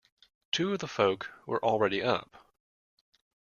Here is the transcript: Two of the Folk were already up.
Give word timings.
Two 0.51 0.73
of 0.73 0.79
the 0.79 0.87
Folk 0.87 1.29
were 1.45 1.63
already 1.63 2.01
up. 2.01 2.43